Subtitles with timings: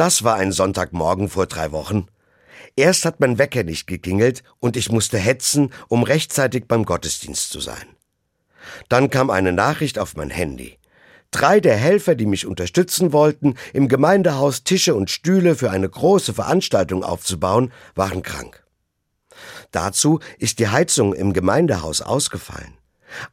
[0.00, 2.06] Das war ein Sonntagmorgen vor drei Wochen.
[2.74, 7.60] Erst hat mein Wecker nicht geklingelt und ich musste hetzen, um rechtzeitig beim Gottesdienst zu
[7.60, 7.84] sein.
[8.88, 10.78] Dann kam eine Nachricht auf mein Handy.
[11.30, 16.32] Drei der Helfer, die mich unterstützen wollten, im Gemeindehaus Tische und Stühle für eine große
[16.32, 18.64] Veranstaltung aufzubauen, waren krank.
[19.70, 22.78] Dazu ist die Heizung im Gemeindehaus ausgefallen.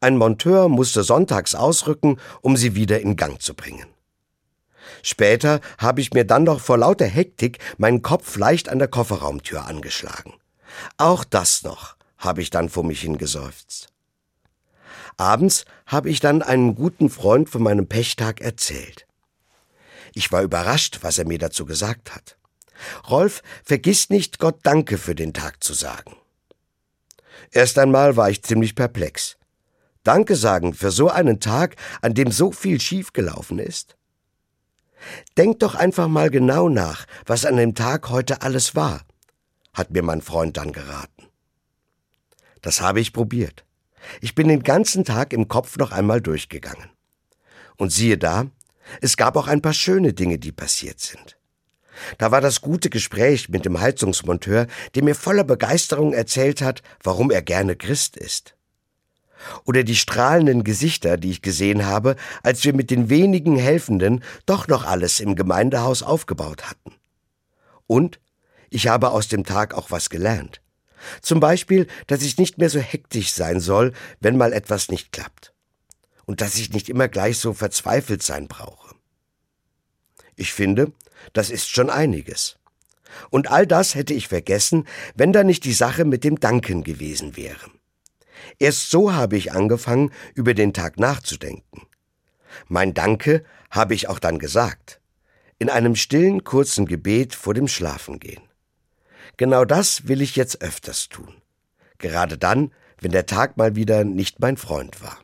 [0.02, 3.86] Ein Monteur musste sonntags ausrücken, um sie wieder in Gang zu bringen.
[5.04, 9.66] Später habe ich mir dann noch vor lauter Hektik meinen Kopf leicht an der Kofferraumtür
[9.66, 10.34] angeschlagen.
[10.98, 13.90] Auch das noch, habe ich dann vor mich hingeseufzt.
[15.18, 19.08] Abends habe ich dann einem guten Freund von meinem Pechtag erzählt.
[20.14, 22.38] Ich war überrascht, was er mir dazu gesagt hat.
[23.10, 26.16] Rolf, vergiss nicht, Gott Danke für den Tag zu sagen.
[27.52, 29.38] Erst einmal war ich ziemlich perplex.
[30.04, 33.97] Danke sagen für so einen Tag, an dem so viel schiefgelaufen ist?
[35.38, 39.02] Denk doch einfach mal genau nach, was an dem Tag heute alles war,
[39.74, 41.28] hat mir mein Freund dann geraten.
[42.62, 43.66] Das habe ich probiert.
[44.22, 46.90] Ich bin den ganzen Tag im Kopf noch einmal durchgegangen.
[47.78, 48.48] Und siehe da,
[49.02, 51.38] es gab auch ein paar schöne Dinge, die passiert sind.
[52.18, 57.32] Da war das gute Gespräch mit dem Heizungsmonteur, der mir voller Begeisterung erzählt hat, warum
[57.32, 58.57] er gerne Christ ist.
[59.66, 64.68] Oder die strahlenden Gesichter, die ich gesehen habe, als wir mit den wenigen Helfenden doch
[64.68, 66.94] noch alles im Gemeindehaus aufgebaut hatten.
[67.86, 68.20] Und
[68.70, 70.62] ich habe aus dem Tag auch was gelernt.
[71.22, 75.54] Zum Beispiel, dass ich nicht mehr so hektisch sein soll, wenn mal etwas nicht klappt.
[76.26, 78.96] Und dass ich nicht immer gleich so verzweifelt sein brauche.
[80.36, 80.92] Ich finde,
[81.34, 82.58] das ist schon einiges.
[83.30, 84.86] Und all das hätte ich vergessen,
[85.16, 87.72] wenn da nicht die Sache mit dem Danken gewesen wäre.
[88.60, 91.88] Erst so habe ich angefangen, über den Tag nachzudenken.
[92.68, 95.00] Mein Danke habe ich auch dann gesagt.
[95.60, 98.44] In einem stillen, kurzen Gebet vor dem Schlafengehen.
[99.38, 101.36] Genau das will ich jetzt öfters tun.
[101.98, 105.18] Gerade dann, wenn der Tag mal wieder nicht mein Freund war.